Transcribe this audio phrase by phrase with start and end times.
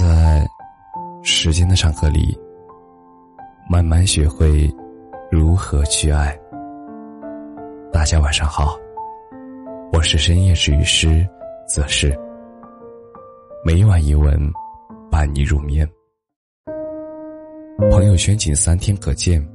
[0.00, 0.48] 在
[1.22, 2.34] 时间的长河里，
[3.68, 4.66] 慢慢学会
[5.30, 6.34] 如何去爱。
[7.92, 8.78] 大家晚上好，
[9.92, 11.28] 我是深夜治愈师
[11.68, 12.18] 则是
[13.62, 14.40] 每晚一文
[15.10, 15.86] 伴你入眠。
[17.90, 19.46] 朋友圈仅三天可见，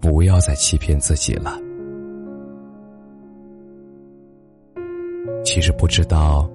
[0.00, 1.58] 不要再欺骗自己了。
[5.44, 6.50] 其实不知道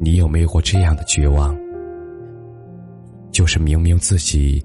[0.00, 1.56] 你有没有过这样的绝望。
[3.40, 4.62] 就是明明自己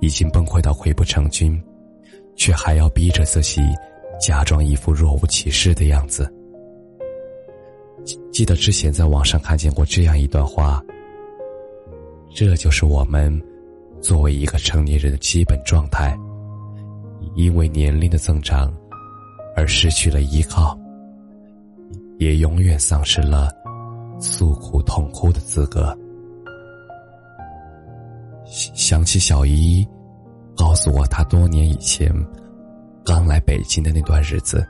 [0.00, 1.62] 已经崩溃到溃不成军，
[2.34, 3.62] 却还要逼着自己
[4.20, 6.28] 假装一副若无其事的样子。
[8.32, 10.84] 记得之前在网上看见过这样一段话：
[12.34, 13.40] 这就是我们
[14.00, 16.18] 作为一个成年人的基本状态，
[17.36, 18.74] 因为年龄的增长
[19.54, 20.76] 而失去了依靠，
[22.18, 23.48] 也永远丧失了
[24.18, 25.96] 诉苦痛哭的资格。
[28.52, 29.86] 想起小姨
[30.54, 32.12] 告诉我，她多年以前
[33.02, 34.66] 刚来北京的那段日子，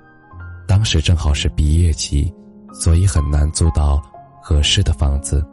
[0.68, 2.32] 当时正好是毕业季，
[2.72, 4.00] 所以很难租到
[4.40, 5.44] 合适的房子。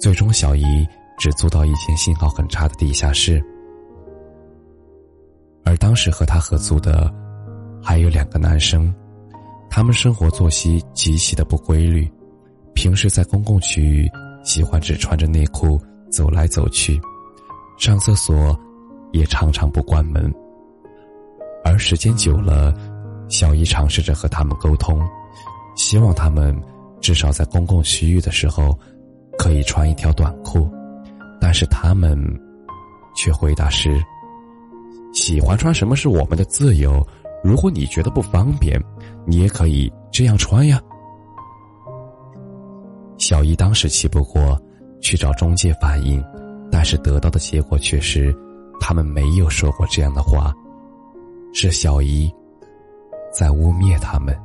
[0.00, 0.84] 最终，小姨
[1.16, 3.40] 只租到一间信号很差的地下室。
[5.64, 7.12] 而当时和她合租的
[7.80, 8.92] 还有两个男生，
[9.70, 12.10] 他们生活作息极其的不规律，
[12.74, 14.10] 平时在公共区域
[14.42, 17.00] 喜欢只穿着内裤走来走去。
[17.78, 18.58] 上厕所
[19.12, 20.32] 也常常不关门，
[21.64, 22.74] 而时间久了，
[23.28, 25.06] 小姨尝试着和他们沟通，
[25.76, 26.58] 希望他们
[27.00, 28.76] 至少在公共区域的时候
[29.38, 30.68] 可以穿一条短裤，
[31.40, 32.18] 但是他们
[33.14, 34.02] 却回答是
[35.12, 37.06] ：“喜欢穿什么是我们的自由，
[37.44, 38.82] 如果你觉得不方便，
[39.26, 40.80] 你也可以这样穿呀。”
[43.18, 44.60] 小姨当时气不过，
[45.00, 46.22] 去找中介反映。
[46.76, 48.36] 但是得到的结果却是，
[48.78, 50.52] 他们没有说过这样的话，
[51.54, 52.30] 是小姨
[53.32, 54.38] 在污蔑他们。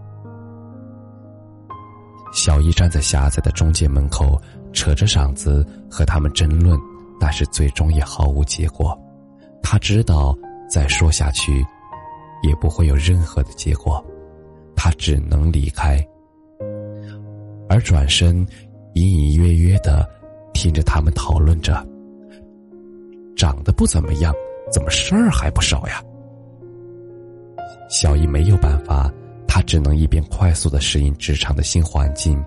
[2.32, 4.42] 小姨站在狭窄的中介门口，
[4.72, 6.80] 扯着嗓子和他们争论，
[7.20, 8.98] 但是最终也毫无结果。
[9.62, 10.34] 他知道
[10.70, 11.62] 再说下去，
[12.44, 14.02] 也不会有任何的结果，
[14.74, 16.02] 他只能离开，
[17.68, 18.38] 而转身
[18.94, 20.10] 隐隐约约的
[20.54, 21.86] 听着他们讨论着。
[23.52, 24.34] 长得不怎么样，
[24.72, 26.02] 怎么事儿还不少呀？
[27.90, 29.12] 小姨没有办法，
[29.46, 32.42] 她只能一边快速的适应职场的新环境，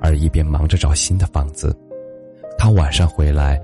[0.00, 1.72] 而一边忙着找新的房子。
[2.58, 3.62] 她晚上回来，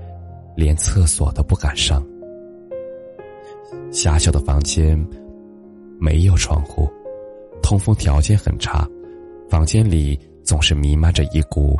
[0.55, 2.01] 连厕所都不敢上。
[3.91, 4.97] 狭小的房间
[5.99, 6.89] 没有窗户，
[7.61, 8.87] 通风条件很差，
[9.49, 11.77] 房间里总是弥漫着一股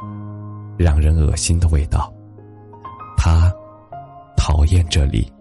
[0.77, 2.13] 让人恶心的味道。
[4.67, 5.31] 厌这里，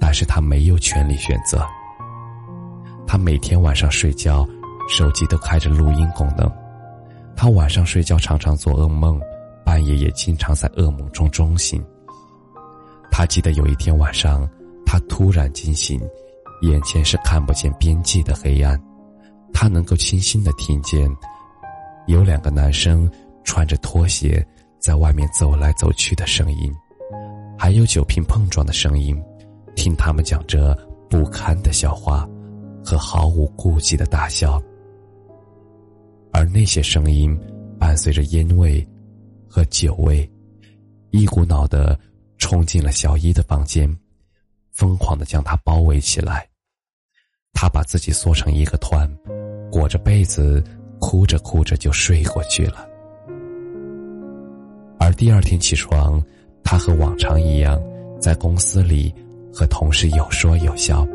[0.00, 1.66] 但是他没有权利选择。
[3.06, 4.46] 他每天晚上睡觉，
[4.88, 6.50] 手机都开着录音功能。
[7.36, 9.20] 他晚上睡觉常常做噩梦，
[9.64, 11.84] 半夜也经常在噩梦中中醒。
[13.10, 14.48] 他记得有一天晚上，
[14.84, 16.00] 他突然惊醒，
[16.62, 18.80] 眼前是看不见边际的黑暗。
[19.52, 21.10] 他能够清晰的听见，
[22.06, 23.10] 有两个男生
[23.42, 24.46] 穿着拖鞋
[24.78, 26.72] 在外面走来走去的声音。
[27.58, 29.20] 还有酒瓶碰撞的声音，
[29.74, 30.78] 听他们讲着
[31.10, 32.26] 不堪的笑话，
[32.84, 34.62] 和毫无顾忌的大笑。
[36.32, 37.36] 而那些声音
[37.78, 38.86] 伴随着烟味
[39.48, 40.30] 和酒味，
[41.10, 41.98] 一股脑的
[42.38, 43.92] 冲进了小一的房间，
[44.70, 46.48] 疯狂的将他包围起来。
[47.52, 49.10] 他把自己缩成一个团，
[49.70, 50.62] 裹着被子，
[51.00, 52.88] 哭着哭着就睡过去了。
[55.00, 56.22] 而第二天起床。
[56.70, 57.82] 他和往常一样，
[58.20, 59.10] 在公司里
[59.50, 61.08] 和同事有说有笑。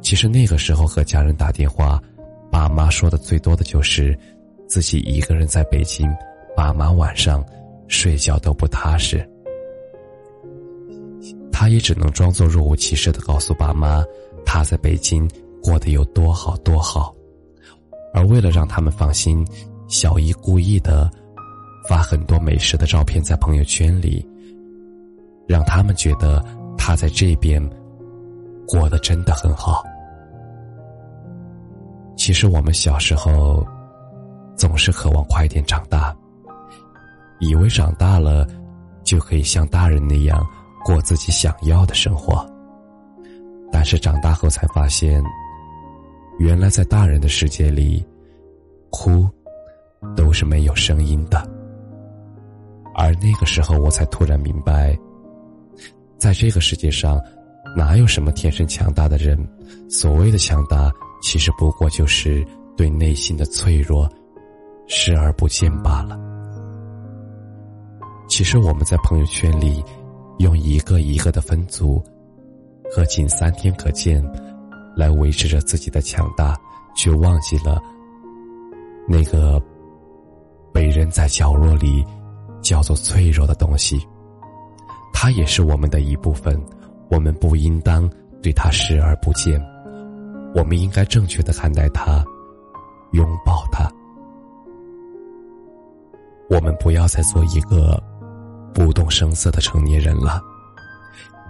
[0.00, 2.00] 其实那个时候和家人打电话，
[2.48, 4.16] 爸妈说的最多的就是
[4.68, 6.08] 自己一个人在北京，
[6.56, 7.44] 爸妈晚上
[7.88, 9.28] 睡觉都不踏实。
[11.50, 14.04] 他也只能装作若无其事的告诉爸妈，
[14.46, 15.28] 他在北京
[15.60, 17.12] 过得有多好多好。
[18.14, 19.44] 而为了让他们放心，
[19.88, 21.10] 小姨故意的。
[21.88, 24.22] 发很多美食的照片在朋友圈里，
[25.46, 26.44] 让他们觉得
[26.76, 27.66] 他在这边
[28.66, 29.82] 过得真的很好。
[32.14, 33.66] 其实我们小时候
[34.54, 36.14] 总是渴望快点长大，
[37.40, 38.46] 以为长大了
[39.02, 40.46] 就可以像大人那样
[40.84, 42.46] 过自己想要的生活，
[43.72, 45.24] 但是长大后才发现，
[46.38, 48.04] 原来在大人的世界里，
[48.90, 49.26] 哭
[50.14, 51.57] 都是没有声音的。
[53.00, 54.98] 而那个时候，我才突然明白，
[56.18, 57.22] 在这个世界上，
[57.76, 59.38] 哪有什么天生强大的人？
[59.88, 60.90] 所谓的强大，
[61.22, 62.44] 其实不过就是
[62.76, 64.10] 对内心的脆弱
[64.88, 66.18] 视而不见罢了。
[68.28, 69.80] 其实我们在朋友圈里，
[70.38, 72.02] 用一个一个的分组
[72.90, 74.20] 和仅三天可见，
[74.96, 76.56] 来维持着自己的强大，
[76.96, 77.80] 却忘记了
[79.06, 79.62] 那个
[80.72, 82.04] 被人在角落里
[82.62, 84.06] 叫做脆弱的东西。
[85.12, 86.60] 它也是我们的一部分，
[87.10, 88.10] 我们不应当
[88.42, 89.60] 对它视而不见，
[90.54, 92.24] 我们应该正确的看待它，
[93.12, 93.90] 拥抱它。
[96.50, 98.02] 我们不要再做一个。
[98.74, 100.40] 不动声色的成年人了，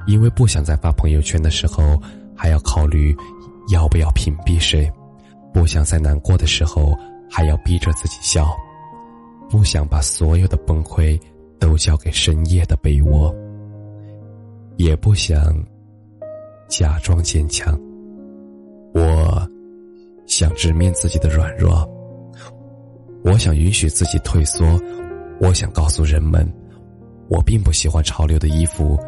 [0.06, 2.00] 因为不想在发朋友圈的时候
[2.34, 3.14] 还要考虑
[3.70, 4.90] 要不要屏蔽谁，
[5.52, 6.96] 不想在难过的时候
[7.31, 8.56] 还要逼着自己笑，
[9.50, 11.18] 不想把所有的崩溃
[11.58, 13.34] 都交给深夜的被窝，
[14.76, 15.54] 也不想
[16.68, 17.78] 假装坚强。
[18.94, 19.48] 我
[20.26, 21.88] 想直面自己的软弱，
[23.24, 24.64] 我想允许自己退缩，
[25.40, 26.46] 我想告诉人们。
[27.30, 28.98] 我并不喜欢潮流的衣服，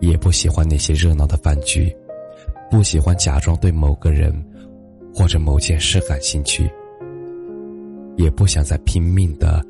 [0.00, 1.96] 也不喜欢那些热闹的饭局，
[2.68, 4.34] 不喜欢假装对某个人
[5.14, 6.68] 或者某件事感兴趣，
[8.16, 9.64] 也不想再拼命的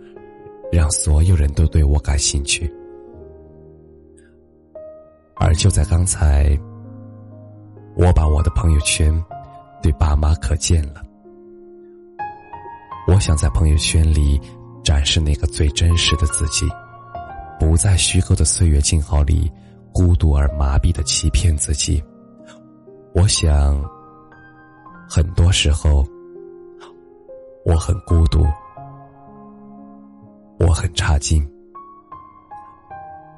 [0.73, 2.73] 让所有人都对我感兴趣。
[5.37, 6.59] 而就在刚才，
[7.97, 9.13] 我把我的朋友圈
[9.83, 11.03] 对爸妈可见了。
[13.07, 14.41] 我想在朋友圈里
[14.83, 16.67] 展示那个最真实的自己。
[17.59, 19.51] 不在虚构的岁月静好里，
[19.93, 22.03] 孤独而麻痹的欺骗自己。
[23.15, 23.83] 我想，
[25.09, 26.07] 很多时候，
[27.69, 28.47] 我很孤独，
[30.61, 31.45] 我很差劲，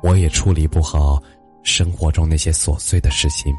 [0.03, 1.19] 我也处理不好
[1.63, 3.51] 生活中那些琐碎的事情。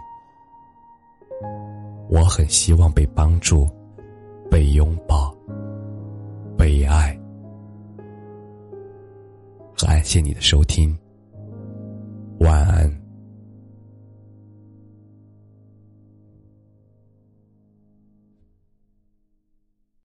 [2.07, 3.67] 我很希望被帮助，
[4.51, 5.35] 被拥抱，
[6.55, 7.19] 被爱。
[9.75, 10.95] 感谢你的收听，
[12.41, 12.78] 晚安。